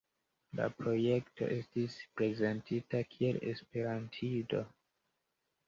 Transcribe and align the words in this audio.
La 0.59 0.63
projekto 0.77 1.49
estis 1.57 1.99
prezentita 2.21 3.03
kiel 3.13 3.39
esperantido. 3.55 4.67